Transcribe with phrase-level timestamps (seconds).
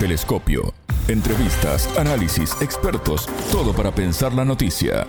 [0.00, 0.72] Telescopio.
[1.08, 5.06] Entrevistas, análisis, expertos, todo para pensar la noticia.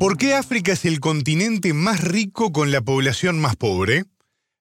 [0.00, 4.06] ¿Por qué África es el continente más rico con la población más pobre?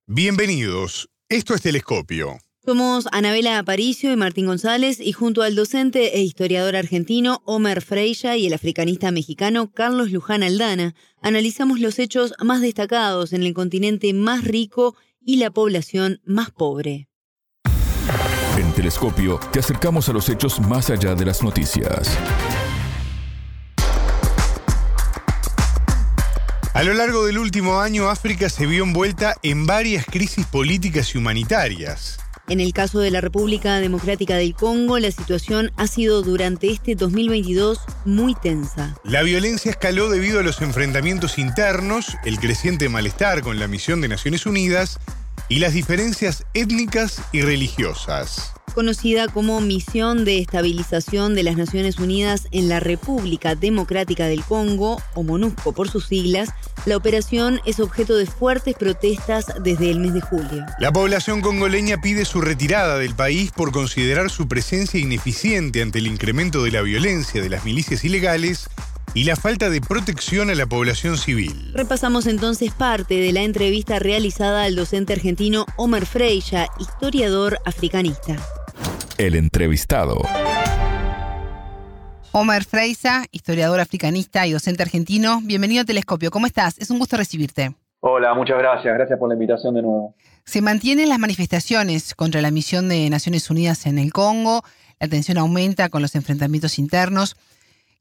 [0.05, 2.38] Bienvenidos, esto es Telescopio.
[2.63, 8.38] Somos Anabela Aparicio y Martín González y junto al docente e historiador argentino Omer Freya
[8.38, 10.93] y el africanista mexicano Carlos Luján Aldana,
[11.23, 14.95] analizamos los hechos más destacados en el continente más rico
[15.25, 17.07] y la población más pobre.
[18.82, 22.18] Telescopio te acercamos a los hechos más allá de las noticias.
[26.73, 31.20] A lo largo del último año, África se vio envuelta en varias crisis políticas y
[31.20, 32.17] humanitarias.
[32.50, 36.95] En el caso de la República Democrática del Congo, la situación ha sido durante este
[36.95, 38.95] 2022 muy tensa.
[39.03, 44.08] La violencia escaló debido a los enfrentamientos internos, el creciente malestar con la misión de
[44.08, 45.00] Naciones Unidas
[45.50, 52.48] y las diferencias étnicas y religiosas conocida como Misión de Estabilización de las Naciones Unidas
[52.52, 56.50] en la República Democrática del Congo, o MONUSCO por sus siglas,
[56.86, 60.66] la operación es objeto de fuertes protestas desde el mes de julio.
[60.80, 66.08] La población congoleña pide su retirada del país por considerar su presencia ineficiente ante el
[66.08, 68.67] incremento de la violencia de las milicias ilegales
[69.14, 71.72] y la falta de protección a la población civil.
[71.73, 78.38] Repasamos entonces parte de la entrevista realizada al docente argentino Omer Freya, historiador africanista.
[79.22, 80.17] El entrevistado.
[82.31, 85.41] Omer Freisa, historiador africanista y docente argentino.
[85.44, 86.31] Bienvenido a Telescopio.
[86.31, 86.80] ¿Cómo estás?
[86.80, 87.69] Es un gusto recibirte.
[87.99, 88.92] Hola, muchas gracias.
[88.92, 90.16] Gracias por la invitación de nuevo.
[90.44, 94.64] Se mantienen las manifestaciones contra la misión de Naciones Unidas en el Congo.
[94.99, 97.36] La tensión aumenta con los enfrentamientos internos.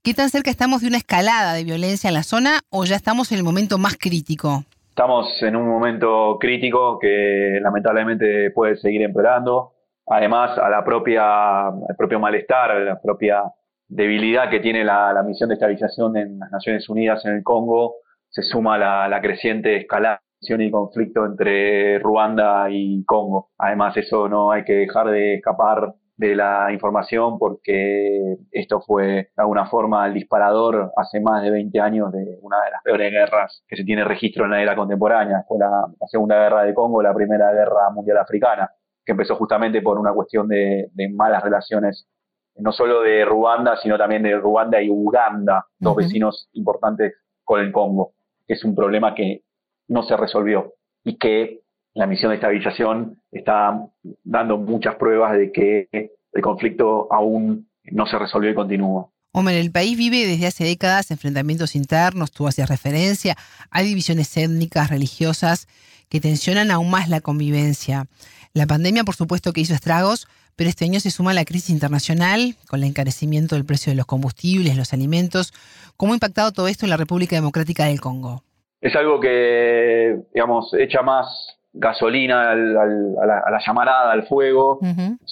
[0.03, 3.31] ¿Qué tan cerca estamos de una escalada de violencia en la zona o ya estamos
[3.31, 4.65] en el momento más crítico?
[4.89, 9.75] Estamos en un momento crítico que lamentablemente puede seguir empeorando
[10.11, 13.45] además a la propia, al propio malestar, la propia
[13.89, 17.95] debilidad que tiene la, misión de estabilización en las Naciones Unidas en el Congo,
[18.29, 23.51] se suma la, la creciente escalación y conflicto entre Ruanda y Congo.
[23.59, 29.29] Además, eso no hay que dejar de escapar de la información porque esto fue de
[29.37, 33.65] alguna forma el disparador hace más de 20 años de una de las peores guerras
[33.67, 35.45] que se tiene registro en la era contemporánea.
[35.49, 38.71] Fue la, la Segunda Guerra de Congo, la Primera Guerra Mundial Africana
[39.11, 42.07] que empezó justamente por una cuestión de, malas relaciones,
[42.55, 47.73] no solo de Ruanda, sino también de Ruanda y Uganda, dos vecinos importantes con el
[47.73, 48.13] Congo,
[48.47, 49.43] que es un problema que
[49.89, 51.63] no se resolvió y que
[51.95, 53.85] la misión de estabilización está
[54.23, 55.89] dando muchas pruebas de que
[56.33, 59.09] el conflicto aún no se resolvió y continúa.
[59.33, 63.37] Hombre, el país vive desde hace décadas enfrentamientos internos, tú hacías referencia,
[63.73, 65.67] hay divisiones étnicas, religiosas,
[66.11, 68.07] que tensionan aún más la convivencia.
[68.53, 72.57] La pandemia, por supuesto, que hizo estragos, pero este año se suma la crisis internacional
[72.69, 75.53] con el encarecimiento del precio de los combustibles, los alimentos.
[75.97, 78.43] ¿Cómo ha impactado todo esto en la República Democrática del Congo?
[78.81, 81.27] Es algo que, digamos, echa más
[81.73, 84.81] gasolina a, la, llamarada, al fuego.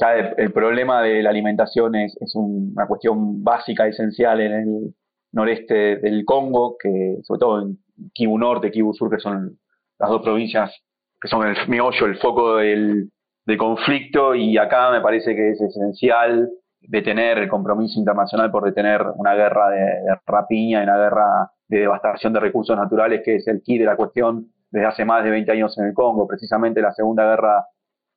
[0.01, 4.95] Ya el, problema de la alimentación es, una cuestión básica, esencial en el
[5.33, 7.79] noreste del Congo, que sobre todo en
[8.13, 9.59] Kivu Norte, Kivu Sur, que son
[9.99, 10.73] las dos provincias
[11.21, 13.11] que son el meollo, el foco del,
[13.59, 16.51] conflicto, y acá me parece que es esencial
[16.81, 22.35] detener el compromiso internacional por detener una guerra de, rapiña y una guerra de devastación
[22.35, 25.51] de recursos naturales, que es el key de la cuestión desde hace más de 20
[25.51, 26.27] años en el Congo.
[26.27, 27.65] Precisamente la Segunda Guerra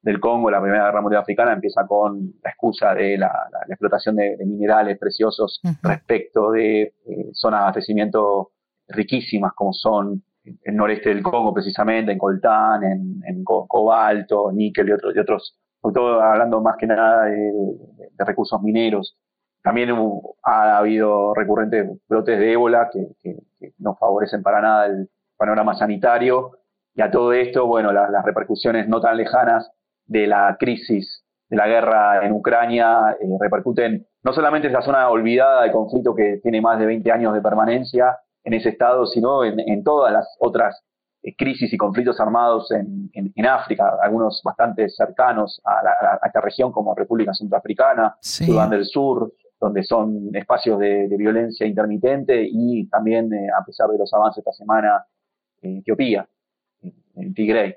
[0.02, 3.32] del Congo, la Primera Guerra Mundial Africana, empieza con la excusa de la,
[3.70, 6.94] explotación de, minerales preciosos respecto de eh,
[7.32, 8.52] zonas de abastecimiento
[8.90, 15.16] riquísimas como son el noreste del Congo precisamente, en coltán, en, cobalto, níquel y otros,
[15.16, 19.18] y otros, sobre todo hablando más que nada de, recursos mineros.
[19.64, 19.90] También
[20.44, 23.38] ha habido recurrentes brotes de ébola que,
[23.78, 26.58] no favorecen para nada el panorama sanitario.
[26.94, 29.72] Y a todo esto, bueno, las, repercusiones no tan lejanas
[30.06, 35.10] de la crisis de la guerra en Ucrania eh, repercuten no solamente en la zona
[35.10, 39.44] olvidada de conflicto que tiene más de 20 años de permanencia, en ese estado, sino
[39.44, 40.84] en, todas las otras
[41.24, 47.34] eh, crisis y conflictos armados en, África, algunos bastante cercanos a, esta región como República
[47.34, 53.90] Centroafricana, Sudán del Sur, donde son espacios de, violencia intermitente y también, eh, a pesar
[53.90, 55.06] de los avances esta semana,
[55.62, 56.28] en Etiopía,
[57.16, 57.76] en, Tigray.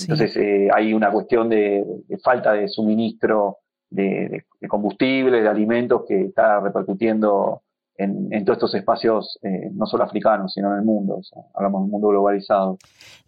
[0.00, 1.84] Entonces eh, hay una cuestión de,
[2.22, 3.58] falta de suministro
[3.90, 7.62] de, de combustibles, de alimentos que está repercutiendo
[7.98, 11.20] en, todos estos espacios, eh, no solo africanos, sino en el mundo.
[11.54, 12.78] hablamos de un mundo globalizado.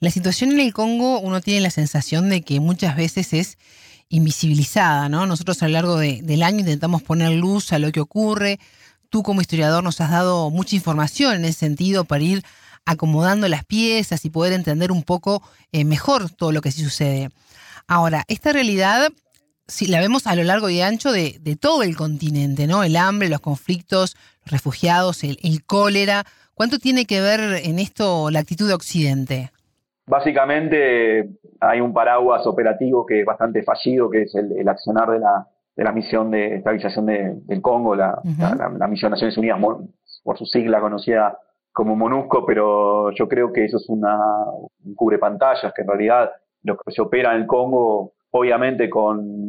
[0.01, 3.59] La situación en el Congo, uno tiene la sensación de que muchas veces es
[4.09, 5.27] invisibilizada, ¿no?
[5.27, 8.59] Nosotros a lo largo del año intentamos poner luz a lo que ocurre.
[9.11, 12.43] Tú como historiador nos has dado mucha información en ese sentido para ir
[12.85, 15.43] acomodando las piezas y poder entender un poco
[15.73, 17.31] eh, mejor todo lo que sí sucede.
[17.87, 19.11] Ahora, esta realidad
[19.69, 22.83] si la vemos a lo largo y ancho de, todo el continente, ¿no?
[22.83, 25.37] El hambre, los conflictos, los refugiados, el,
[25.67, 26.25] cólera.
[26.55, 29.51] ¿Cuánto tiene que ver en esto la actitud de Occidente?
[30.07, 31.29] Básicamente
[31.61, 35.85] hay un paraguas operativo que es bastante fallido, que es el, accionar de la, de
[35.85, 38.19] la, misión de estabilización del Congo, la,
[38.89, 39.61] misión de Naciones Unidas,
[40.25, 41.39] por su sigla conocida
[41.73, 44.19] como MONUSCO, pero yo creo que eso es una,
[44.85, 46.33] un cubre pantallas, que en realidad
[46.63, 49.48] lo que se opera en el Congo obviamente con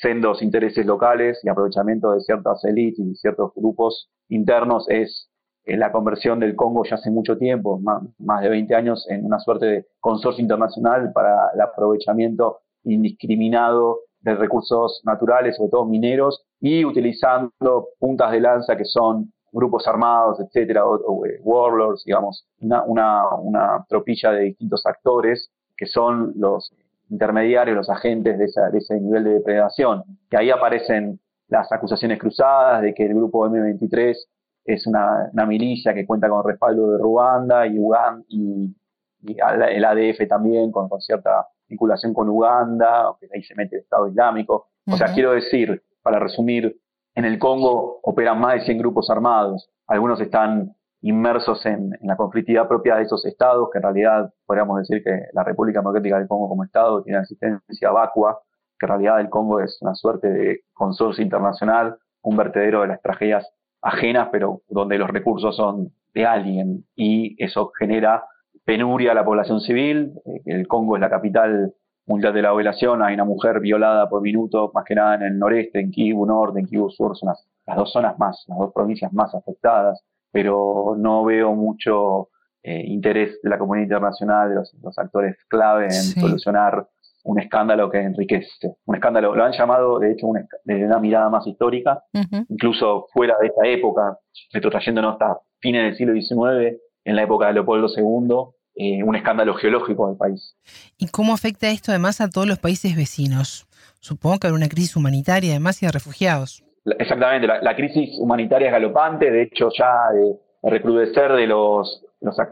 [0.00, 5.28] sendos intereses locales y aprovechamiento de ciertas élites y ciertos grupos internos, es
[5.64, 9.66] la conversión del Congo ya hace mucho tiempo, más, de 20 años, en una suerte
[9.66, 17.88] de consorcio internacional para el aprovechamiento indiscriminado de recursos naturales, sobre todo mineros, y utilizando
[17.98, 24.44] puntas de lanza que son grupos armados, etcétera, o, eh, warlords, digamos, una, tropilla de
[24.44, 26.72] distintos actores que son los
[27.10, 30.04] intermediarios, los agentes de, ese nivel de depredación.
[30.30, 34.16] Que ahí aparecen las acusaciones cruzadas de que el grupo M23
[34.64, 38.74] es una, milicia que cuenta con respaldo de Ruanda y, Uganda, y,
[39.20, 44.68] el ADF también con, cierta vinculación con Uganda, que ahí se mete el Estado Islámico.
[44.86, 46.80] O sea, quiero decir, para resumir,
[47.14, 49.68] en el Congo operan más de 100 grupos armados.
[49.86, 55.02] Algunos están inmersos en, la conflictividad propia de esos estados, que en realidad podríamos decir
[55.02, 58.40] que la República Democrática del Congo como estado tiene una existencia vacua,
[58.78, 63.02] que en realidad el Congo es una suerte de consorcio internacional, un vertedero de las
[63.02, 63.48] tragedias
[63.80, 68.24] ajenas, pero donde los recursos son de alguien y eso genera
[68.64, 70.14] penuria a la población civil.
[70.26, 71.74] Eh, el Congo es la capital
[72.06, 75.38] mundial de la violación, hay una mujer violada por minuto, más que nada en el
[75.38, 79.12] noreste, en Kivu Norte, en Kivu Sur, son las dos zonas más, las dos provincias
[79.12, 82.28] más afectadas pero no veo mucho
[82.62, 86.88] eh, interés de la comunidad internacional, de los, actores clave en solucionar
[87.24, 88.76] un escándalo que enriquece.
[88.86, 90.28] Un escándalo, lo han llamado, de hecho,
[90.64, 92.02] desde una mirada más histórica,
[92.48, 94.18] incluso fuera de esta época,
[94.52, 99.54] retrotrayéndonos hasta fines del siglo XIX, en la época de Leopoldo II, eh, un escándalo
[99.54, 100.56] geológico del país.
[100.98, 103.66] ¿Y cómo afecta esto además a todos los países vecinos?
[104.00, 106.64] Supongo que hay una crisis humanitaria además y de refugiados.
[106.98, 112.04] Exactamente, la, crisis humanitaria es galopante, de hecho ya eh, el recrudecer de los,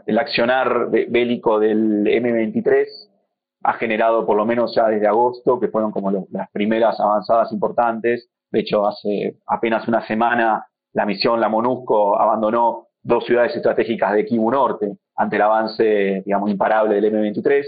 [0.05, 2.85] el accionar bélico del M23
[3.63, 8.29] ha generado por lo menos ya desde agosto, que fueron como las primeras avanzadas importantes.
[8.51, 14.25] De hecho, hace apenas una semana la misión, la MONUSCO, abandonó dos ciudades estratégicas de
[14.25, 17.65] Kivu Norte ante el avance, digamos, imparable del M23.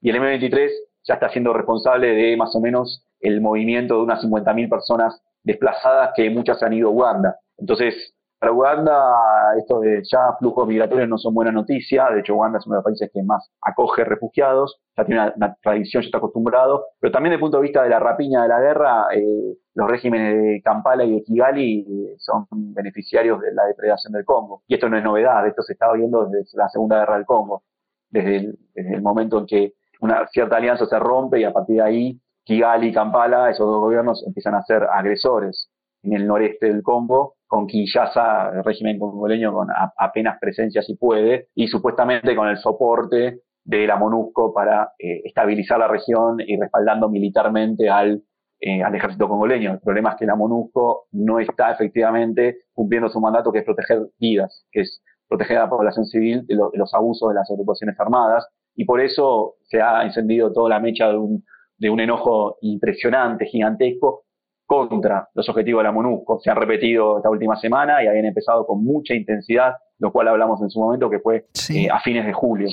[0.00, 0.70] Y el M23
[1.04, 6.10] ya está siendo responsable de más o menos el movimiento de unas 50.000 personas desplazadas
[6.14, 7.36] que muchas han ido a Uganda.
[7.56, 9.14] Entonces, para Uganda,
[9.56, 12.08] esto de ya flujos migratorios no son buena noticia.
[12.10, 15.54] De hecho, Uganda es uno de los países que más acoge refugiados, ya tiene una,
[15.62, 16.86] tradición, ya está acostumbrado.
[16.98, 19.88] Pero también desde el punto de vista de la rapiña de la guerra, eh, los
[19.88, 24.64] regímenes de Kampala y de Kigali eh, son beneficiarios de la depredación del Congo.
[24.66, 27.62] Y esto no es novedad, esto se está viendo desde la Segunda Guerra del Congo,
[28.10, 32.20] desde el momento en que una cierta alianza se rompe y a partir de ahí
[32.44, 35.70] Kigali y Kampala, esos dos gobiernos empiezan a ser agresores
[36.02, 41.48] en el noreste del Congo, con Kinshasa, el régimen congoleño, con apenas presencia si puede,
[41.54, 47.08] y supuestamente con el soporte de la MONUSCO para eh, estabilizar la región y respaldando
[47.08, 48.22] militarmente al,
[48.58, 49.72] eh, al ejército congoleño.
[49.72, 54.08] El problema es que la MONUSCO no está efectivamente cumpliendo su mandato, que es proteger
[54.18, 57.98] vidas, que es proteger a la población civil de, de los abusos de las agrupaciones
[58.00, 61.44] armadas, y por eso se ha encendido toda la mecha de un
[61.82, 64.22] de un enojo impresionante, gigantesco,
[64.64, 66.38] contra los objetivos de la MONUSCO.
[66.40, 70.62] Se han repetido esta última semana y habían empezado con mucha intensidad, lo cual hablamos
[70.62, 72.68] en su momento, que fue eh, a fines de julio.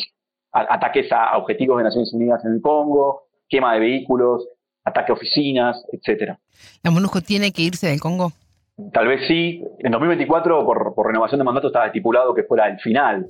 [0.52, 4.48] ataques a objetivos de Naciones Unidas en el Congo, quema de vehículos,
[4.86, 6.38] ataque a oficinas, etcétera.
[6.84, 8.32] ¿La MONUSCO tiene que irse del Congo?
[8.94, 9.64] Tal vez sí.
[9.80, 13.26] En 2024, por, por renovación de mandato, estaba estipulado que fuera el final.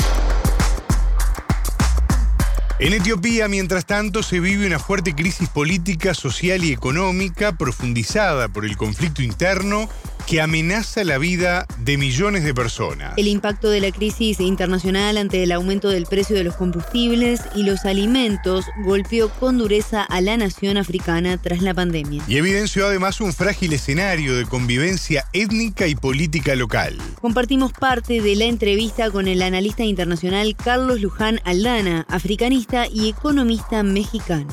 [2.79, 8.63] En Etiopía, mientras tanto, se vive una fuerte crisis política, social y económica profundizada por
[8.63, 9.89] el conflicto interno
[10.29, 13.15] que amenaza la vida de millones de personas.
[13.17, 17.63] El impacto de la crisis internacional ante el aumento del precio de los combustibles y
[17.63, 22.23] los alimentos golpeó con dureza a la nación africana tras la pandemia.
[22.27, 26.95] Y evidenció además un frágil escenario de convivencia étnica y política local.
[27.19, 33.81] Compartimos parte de la entrevista con el analista internacional Carlos Luján Aldana, africanista y economista
[33.81, 34.49] mexicano.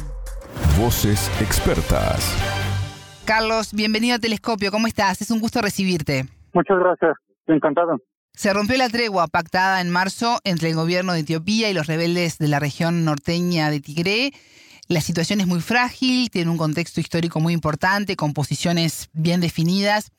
[0.78, 2.24] Voces expertas.
[3.26, 4.70] Carlos, bienvenido a Telescopio.
[4.70, 5.20] ¿Cómo estás?
[5.20, 6.26] Es un gusto recibirte.
[6.52, 7.16] Muchas gracias.
[7.48, 7.98] Encantado.
[8.34, 12.38] Se rompió la tregua pactada en marzo entre el gobierno de Etiopía y los rebeldes
[12.38, 14.30] de la región norteña de Tigré.
[14.88, 20.12] La situación es muy frágil, tiene un contexto histórico muy importante, con posiciones bien definidas.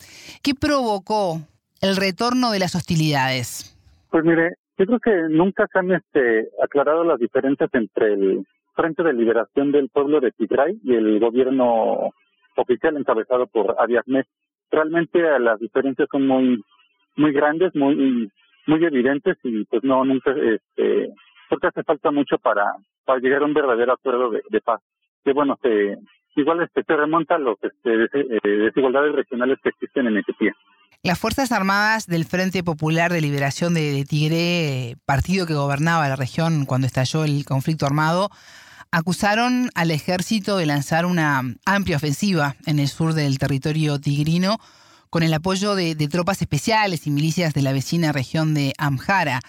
[0.44, 1.40] ¿Qué provocó
[1.82, 3.74] el retorno de las hostilidades?
[4.12, 8.46] Pues mire, yo creo que nunca se han este, aclarado las diferencias entre el
[8.76, 12.12] Frente de Liberación del Pueblo de Tigray y el gobierno
[12.62, 14.26] oficial encabezado por Abiy Ahmed.
[14.72, 16.62] Realmente las diferencias son muy
[17.16, 18.30] muy grandes, muy
[18.68, 21.10] muy evidentes y pues no nunca este
[21.50, 22.74] porque hace falta mucho para
[23.06, 24.82] para llegar a un verdadero acuerdo de, paz.
[25.24, 25.58] Que bueno,
[26.36, 30.54] igual este se remonta a los este, eh, desigualdades regionales que existen en Etiopía.
[31.04, 36.66] Las Fuerzas Armadas del Frente Popular de Liberación de, Tigre, partido que gobernaba la región
[36.66, 38.30] cuando estalló el conflicto armado,
[38.92, 44.58] acusaron al ejército de lanzar una amplia ofensiva en el sur del territorio tigrino
[45.10, 49.40] con el apoyo de, tropas especiales y milicias de la vecina región de Amhara.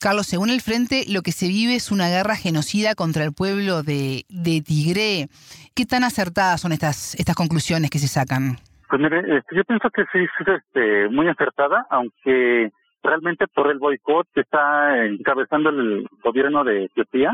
[0.00, 3.82] Carlos, según el Frente, lo que se vive es una guerra genocida contra el pueblo
[3.82, 5.28] de, de Tigré.
[5.74, 8.58] ¿Qué tan acertadas son estas, estas conclusiones que se sacan?
[8.88, 12.70] Pues este, yo pienso que sí es este, muy acertada, aunque
[13.02, 17.32] realmente por el boicot que está encabezando el gobierno de Etiopía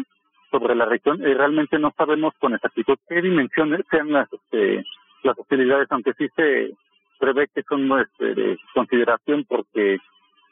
[0.55, 4.85] sobre la región, eh, realmente no sabemos con exactitud qué dimensiones sean las, este,
[5.25, 6.71] las hostilidades, aunque sí se
[7.19, 9.99] prevé que son este, de consideración porque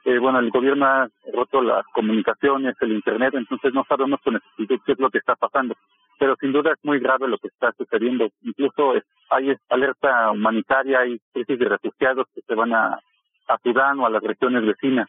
[0.04, 4.80] eh, bueno, el gobierno ha roto las comunicaciones, el Internet, entonces no sabemos con exactitud
[4.84, 5.76] qué es lo que está pasando.
[6.18, 8.28] Pero sin duda es muy grave lo que está sucediendo.
[8.42, 8.94] Incluso
[9.30, 12.98] hay alerta humanitaria, hay crisis de refugiados que se van a,
[13.46, 15.08] a Sudán o a las regiones vecinas.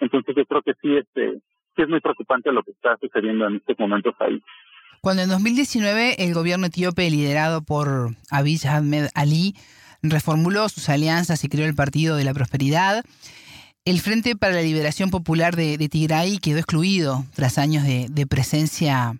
[0.00, 1.40] Entonces yo creo que sí, este,
[1.74, 4.42] sí es muy preocupante lo que está sucediendo en estos momentos ahí.
[5.00, 9.54] Cuando en 2019 el gobierno etíope liderado por Abiy Ahmed Ali
[10.02, 13.04] reformuló sus alianzas y creó el Partido de la Prosperidad,
[13.84, 19.12] el Frente para la Liberación Popular de, Tigray quedó excluido tras años de, presencia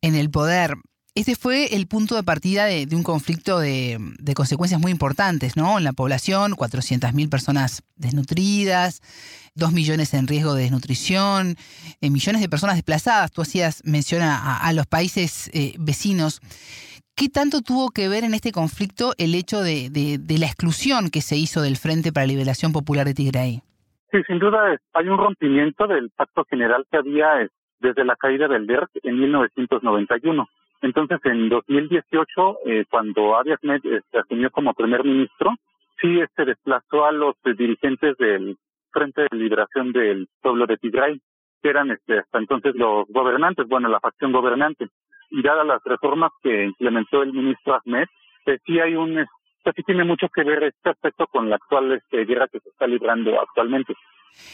[0.00, 0.76] en el poder.
[1.16, 3.96] Este fue el punto de partida de, un conflicto de,
[4.36, 5.78] consecuencias muy importantes, ¿no?
[5.78, 9.00] En la población, 400.000 personas desnutridas,
[9.54, 11.56] 2 millones en riesgo de desnutrición,
[12.02, 13.32] eh, millones de personas desplazadas.
[13.32, 16.42] Tú hacías mención a, los países eh, vecinos.
[17.16, 19.88] ¿Qué tanto tuvo que ver en este conflicto el hecho de,
[20.28, 23.62] la exclusión que se hizo del Frente para la Liberación Popular de Tigray?
[24.12, 27.48] Sí, sin duda hay un rompimiento del pacto general que había eh,
[27.80, 30.46] desde la caída del DERC en 1991.
[30.82, 35.54] Entonces, en 2018, eh, cuando Abiy Ahmed este, asumió como primer ministro,
[36.00, 38.56] sí este desplazó a los dirigentes del
[38.92, 41.20] Frente de Liberación del Pueblo de Tigray,
[41.62, 44.88] que eran este, hasta entonces los gobernantes, bueno, la facción gobernante.
[45.30, 48.06] Y dadas las reformas que implementó el ministro Ahmed,
[48.46, 49.26] eh, sí hay un
[49.74, 52.86] sí tiene mucho que ver este aspecto con la actual este, guerra que se está
[52.86, 53.94] librando actualmente.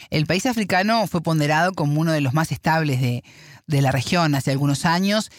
[0.09, 3.23] El país africano fue ponderado como uno de los más estables de,
[3.67, 5.29] de la región hace algunos años.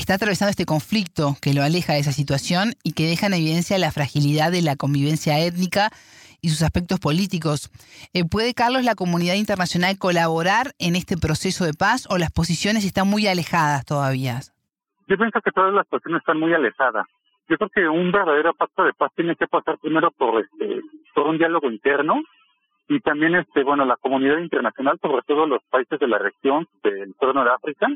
[0.00, 3.78] Está atravesando este conflicto que lo aleja de esa situación y que deja en evidencia
[3.78, 5.90] la fragilidad de la convivencia étnica
[6.40, 7.70] y sus aspectos políticos.
[8.14, 12.86] Eh, ¿Puede, Carlos, la comunidad internacional colaborar en este proceso de paz o las posiciones
[12.86, 14.40] están muy alejadas todavía?
[15.06, 17.04] Yo pienso que todas las posiciones están muy alejadas
[17.50, 21.26] yo creo que un verdadero pacto de paz tiene que pasar primero por este por
[21.26, 22.22] un diálogo interno
[22.90, 27.14] y también este bueno la comunidad internacional sobre todo los países de la región del
[27.14, 27.86] Trono de África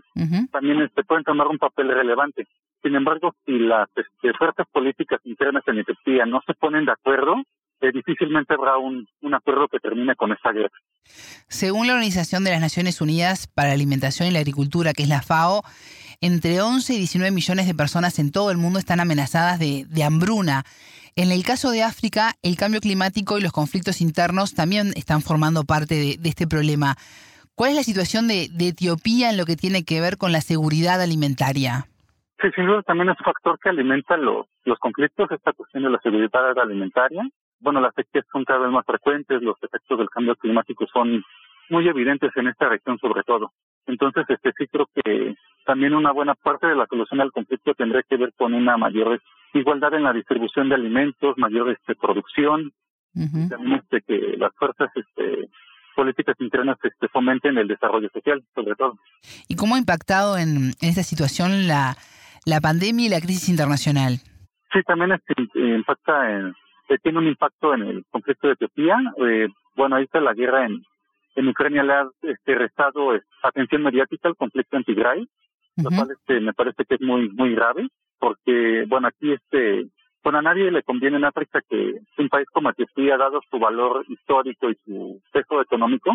[0.53, 2.47] también este pueden tomar un papel relevante
[2.81, 7.43] sin embargo si las este, fuerzas políticas internas en Etiopía no se ponen de acuerdo
[7.81, 10.73] eh, difícilmente habrá un, un acuerdo que termine con esta guerra.
[11.49, 15.09] Según la Organización de las Naciones Unidas para la Alimentación y la Agricultura, que es
[15.09, 15.63] la FAO,
[16.21, 20.65] entre 11 y 19 millones de personas en todo el mundo están amenazadas de, hambruna.
[21.17, 25.63] En el caso de África, el cambio climático y los conflictos internos también están formando
[25.63, 26.97] parte de, este problema.
[27.55, 31.01] ¿Cuál es la situación de, Etiopía en lo que tiene que ver con la seguridad
[31.01, 31.87] alimentaria?
[32.43, 35.91] Sí, sin duda también es un factor que alimenta los, los conflictos, esta cuestión de
[35.91, 37.23] la seguridad alimentaria.
[37.61, 41.23] Bueno, las sequías son cada vez más frecuentes, los efectos del cambio climático son
[41.71, 43.53] muy evidentes en esta región sobre todo.
[43.87, 48.03] Entonces, este sí creo que también una buena parte de la solución al conflicto tendría
[48.03, 49.21] que ver con una mayor
[49.53, 52.73] igualdad en la distribución de alimentos, mayor este, producción,
[53.15, 55.49] también este, que las fuerzas este,
[55.95, 58.99] políticas internas este, fomenten el desarrollo social, sobre todo.
[59.49, 61.97] ¿Y cómo ha impactado en, esta situación la,
[62.45, 64.19] la pandemia y la crisis internacional?
[64.73, 66.49] Sí, también este, impacta, en,
[66.89, 68.97] eh, tiene un impacto en el conflicto de Etiopía.
[69.25, 70.85] Eh, bueno, ahí está la guerra en,
[71.37, 73.13] en Ucrania, le ha este, restado
[73.43, 75.29] atención mediática al conflicto en Tigray
[75.77, 77.89] lo cual este, me parece que es muy muy grave
[78.19, 79.89] porque bueno aquí este
[80.25, 84.07] bueno, a nadie le conviene en África que un país como Etiopía, dado su valor
[84.09, 86.13] histórico y su peso económico,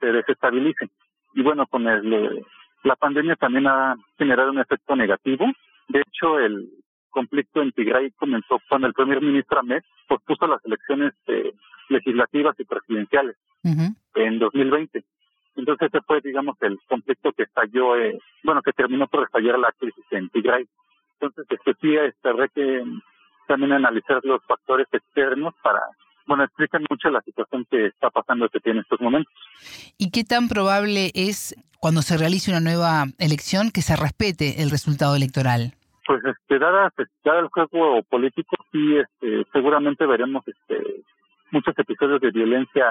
[0.00, 0.88] se desestabilice.
[1.34, 2.42] Y bueno, con el,
[2.84, 5.44] la pandemia también ha generado un efecto negativo.
[5.88, 6.70] De hecho, el
[7.14, 11.52] conflicto en Tigray comenzó cuando el primer ministro Ahmed pospuso las elecciones eh,
[11.88, 15.04] legislativas y presidenciales en 2020.
[15.56, 19.72] Entonces ese fue, digamos, el conflicto que estalló, eh, bueno, que terminó por estallar la
[19.78, 20.66] crisis en Tigray.
[21.20, 22.82] Entonces, este sí, este, que
[23.46, 25.80] también analizar los factores externos para,
[26.26, 29.32] bueno, explican mucho la situación que está pasando que tiene en estos momentos.
[29.96, 34.70] ¿Y qué tan probable es, cuando se realice una nueva elección, que se respete el
[34.70, 35.74] resultado electoral?
[36.06, 36.92] Pues, este, dada,
[37.24, 41.02] dada el juego político, sí, este, seguramente veremos este,
[41.50, 42.84] muchos episodios de violencia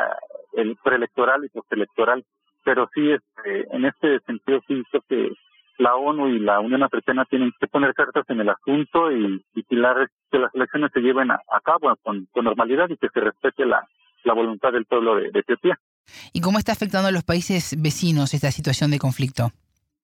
[0.54, 2.24] el preelectoral y postelectoral
[2.64, 5.30] pero sí, este, en este sentido, sí creo que
[5.78, 10.10] la ONU y la Unión Africana tienen que poner cartas en el asunto y vigilar
[10.32, 13.86] que las elecciones se lleven a, cabo con, normalidad y que se respete la,
[14.24, 15.78] la voluntad del pueblo de, Etiopía.
[16.32, 19.52] ¿Y cómo está afectando a los países vecinos esta situación de conflicto?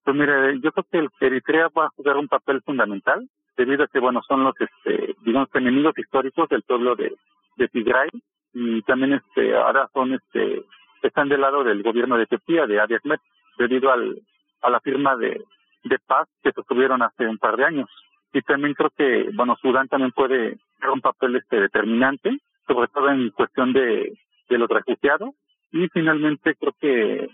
[0.04, 3.88] Pues mire, yo creo que el Eritrea va a jugar un papel fundamental debido a
[3.88, 7.14] que, bueno, son los, este, digamos, enemigos históricos del pueblo de,
[7.56, 8.08] de Tigray
[8.54, 10.64] y también, este, ahora son, este,
[11.02, 13.18] están del lado del gobierno de Etiopía, de Abiy Ahmed,
[13.58, 14.20] debido al,
[14.62, 15.44] a la firma de,
[15.84, 17.88] de paz que se tuvieron hace un par de años.
[18.32, 23.10] Y también creo que, bueno, Sudán también puede jugar un papel este determinante, sobre todo
[23.10, 24.16] en cuestión de,
[24.48, 25.30] de los refugiados.
[25.72, 27.28] Y finalmente creo que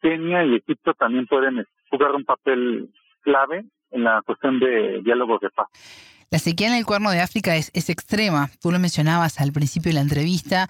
[0.00, 2.90] Kenia y Egipto también pueden jugar un papel
[3.22, 5.68] clave en la cuestión de diálogos de paz.
[6.32, 8.50] La sequía en el cuerno de África es, es, extrema.
[8.62, 10.68] Tú lo mencionabas al principio de la entrevista,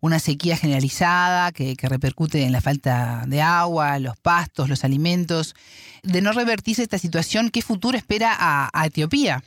[0.00, 5.54] una sequía generalizada que, que, repercute en la falta de agua, los pastos, los alimentos.
[6.02, 9.42] De no revertirse esta situación, ¿qué futuro espera a, Etiopía?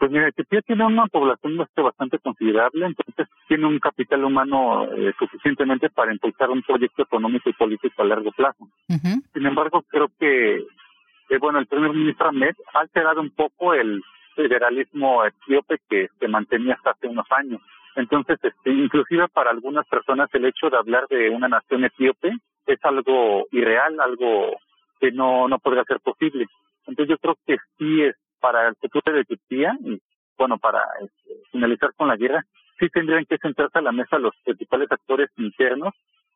[0.00, 5.90] Pues mira, Etiopía tiene una población bastante considerable, entonces tiene un capital humano eh, suficientemente
[5.90, 8.66] para impulsar un proyecto económico y político a largo plazo.
[8.88, 14.02] Sin embargo, creo que, eh, bueno, el primer ministro Ahmed ha alterado un poco el
[14.34, 17.60] federalismo etíope que se mantenía hasta hace unos años.
[17.94, 22.32] Entonces, este, inclusive para algunas personas el hecho de hablar de una nación etíope
[22.64, 24.56] es algo irreal, algo
[24.98, 26.46] que no, no podría ser posible.
[26.86, 30.00] Entonces yo creo que sí es para el futuro de Etiopía y
[30.36, 32.44] bueno, para este, finalizar con la guerra,
[32.78, 35.94] sí tendrían que sentarse a la mesa los principales actores internos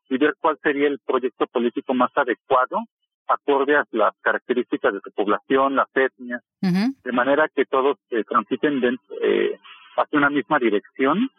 [0.09, 2.79] y ver cuál sería el proyecto político más adecuado
[3.27, 8.79] acorde a las características de su población, las etnias, de manera que todos eh, transiten
[9.21, 9.57] eh,
[9.97, 11.29] hacia una misma dirección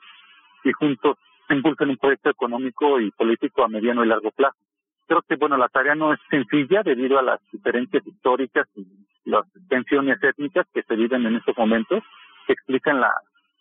[0.64, 1.16] y juntos
[1.48, 4.56] impulsen un proyecto económico y político a mediano y largo plazo.
[5.06, 8.84] Creo que, bueno, la tarea no es sencilla debido a las diferencias históricas y
[9.68, 12.02] tensiones étnicas que se viven en estos momentos,
[12.46, 13.12] que explican la,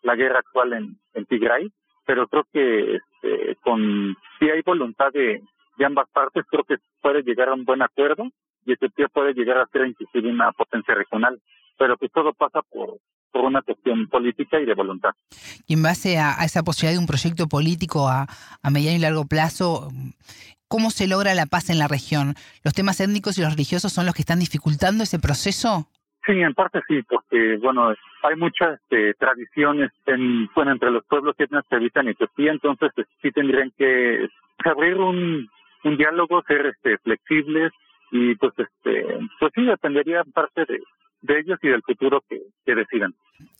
[0.03, 1.71] la guerra actual en, en Tigray,
[2.05, 5.41] pero creo que este, con si hay voluntad de,
[5.77, 8.29] de ambas partes, creo que puede llegar a un buen acuerdo
[8.65, 11.39] y Etiopía puede llegar a ser inclusive una potencia regional,
[11.77, 12.99] pero que todo pasa por,
[13.31, 15.11] por una cuestión política y de voluntad.
[15.67, 18.27] Y en base a, esa posibilidad de un proyecto político a,
[18.61, 19.89] a mediano y largo plazo,
[20.67, 22.35] ¿cómo se logra la paz en la región?
[22.63, 25.87] ¿Los temas étnicos y los religiosos son los que están dificultando ese proceso?
[26.25, 31.35] Sí, en parte sí, porque bueno, hay muchas este, tradiciones en, bueno, entre los pueblos
[31.37, 34.27] que habitan en Etiopía, entonces sí tendrían que
[34.63, 35.47] abrir un,
[35.83, 37.71] un diálogo, ser este, flexibles
[38.11, 40.79] y pues este pues sí dependería parte de,
[41.21, 43.13] de ellos y del futuro que, que, decidan.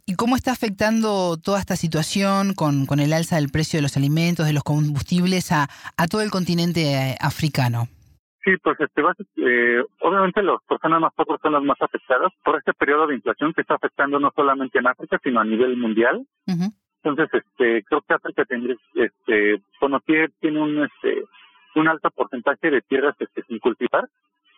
[0.08, 3.98] ¿Y cómo está afectando toda esta situación con, con el alza del precio de los
[3.98, 7.90] alimentos, de los combustibles a, a todo el continente eh, africano?
[8.46, 9.02] Sí, pues este,
[9.38, 13.54] eh, obviamente las personas más pobres son las más afectadas por este periodo de inflación
[13.54, 16.28] que está afectando no solamente en África, sino a nivel mundial.
[17.04, 21.24] Entonces, este, creo que África tendría, este, bueno, tiene un, este,
[21.74, 24.08] un alto porcentaje de tierras este, sin cultivar.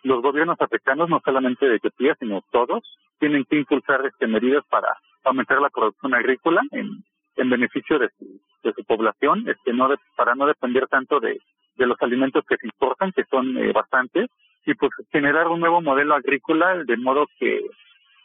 [0.02, 2.82] Los gobiernos africanos, no solamente de Etiopía, sino todos,
[3.18, 7.04] tienen que impulsar este, medidas para aumentar la producción agrícola en,
[7.36, 11.40] en beneficio de su, de su población, este, no para no depender tanto de,
[11.78, 14.28] de los alimentos que se importan, que son eh, bastantes,
[14.66, 17.60] y pues generar un nuevo modelo agrícola de modo que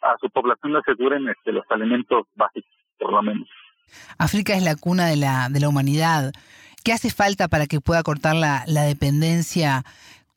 [0.02, 3.48] a su población le aseguren este, los alimentos básicos, por lo menos.
[4.18, 6.34] África es la cuna de la, de la humanidad.
[6.84, 9.84] ¿Qué hace falta para que pueda cortar la, la dependencia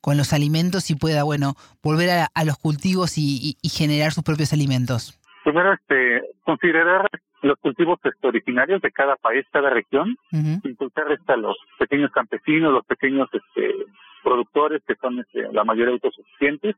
[0.06, 5.18] con los alimentos y pueda, bueno, volver a, los cultivos y, generar sus propios alimentos?
[5.56, 7.08] Primero, este, considerar
[7.40, 12.74] los cultivos este, originarios de cada país, cada región, impulsar este, a los pequeños campesinos,
[12.74, 13.74] los pequeños este,
[14.22, 16.76] productores que son este, la mayoría autosuficientes,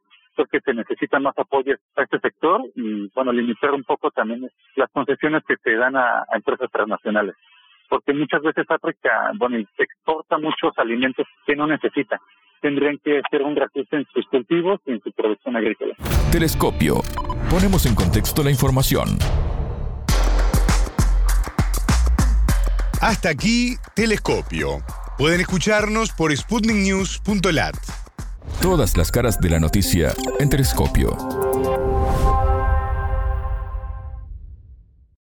[0.53, 4.88] que se necesita más apoyo a este sector y, bueno, limitar un poco también las
[4.93, 7.35] concesiones que se dan a, empresas transnacionales.
[7.88, 12.21] Porque muchas veces África, bueno, exporta muchos alimentos que no necesita.
[12.61, 15.94] Tendrían que hacer un reajuste en sus cultivos y en su producción agrícola.
[16.33, 17.01] Telescopio.
[17.51, 19.18] Ponemos en contexto la información.
[23.01, 24.83] Hasta aquí, Telescopio.
[25.16, 27.77] Pueden escucharnos por sputniknews.lat.
[28.61, 31.48] Todas las caras de la noticia en Telescopio.